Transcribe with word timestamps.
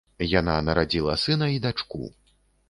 Яна 0.39 0.55
нарадзіла 0.69 1.13
сына 1.25 1.51
і 1.57 1.61
дачку. 1.67 2.03